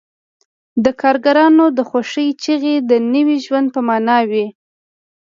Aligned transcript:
د 0.83 0.85
کارګرانو 1.01 1.65
د 1.77 1.79
خوښۍ 1.89 2.27
چیغې 2.43 2.75
د 2.89 2.91
نوي 3.13 3.37
ژوند 3.45 3.67
په 3.75 3.81
مانا 3.87 4.19
وې 4.29 4.45